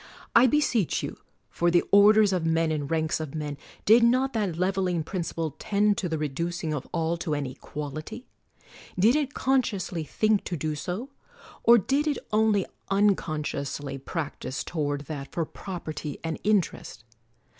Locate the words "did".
3.85-4.01, 8.97-9.15, 11.77-12.07